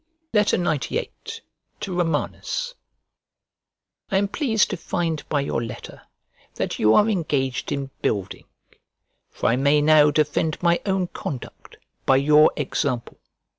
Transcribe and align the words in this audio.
XCVIII 0.33 1.11
To 1.81 1.95
ROMANUS 1.95 2.73
I 4.09 4.17
AM 4.17 4.29
pleased 4.29 4.71
to 4.71 4.77
find 4.77 5.21
by 5.29 5.41
your 5.41 5.63
letter 5.63 6.01
that 6.55 6.79
you 6.79 6.95
are 6.95 7.07
engaged 7.07 7.71
in 7.71 7.91
building; 8.01 8.45
for 9.29 9.45
I 9.49 9.57
may 9.57 9.79
now 9.79 10.09
defend 10.09 10.57
my 10.63 10.81
own 10.87 11.05
conduct 11.09 11.77
by 12.07 12.15
your 12.15 12.51
example. 12.57 13.19